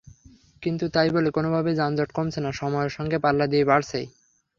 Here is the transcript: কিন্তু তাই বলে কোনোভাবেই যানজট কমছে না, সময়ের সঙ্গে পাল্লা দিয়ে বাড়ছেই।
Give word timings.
কিন্তু 0.63 0.85
তাই 0.89 1.09
বলে 1.09 1.29
কোনোভাবেই 1.29 1.75
যানজট 1.75 2.09
কমছে 2.11 2.39
না, 2.41 2.51
সময়ের 2.51 2.91
সঙ্গে 2.91 3.17
পাল্লা 3.19 3.45
দিয়ে 3.47 3.65
বাড়ছেই। 3.65 4.07